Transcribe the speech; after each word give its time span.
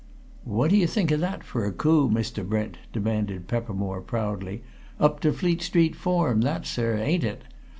"What 0.45 0.71
d'ye 0.71 0.87
think 0.87 1.11
of 1.11 1.19
that 1.19 1.43
for 1.43 1.63
a 1.63 1.71
coup, 1.71 2.09
Mr. 2.09 2.43
Brent?" 2.43 2.79
demanded 2.91 3.47
Peppermore 3.47 4.01
proudly. 4.01 4.63
"Up 4.99 5.19
to 5.19 5.31
Fleet 5.31 5.61
Street 5.61 5.95
form 5.95 6.41
that, 6.41 6.65
sir, 6.65 6.97
ain't 6.97 7.23
it? 7.23 7.43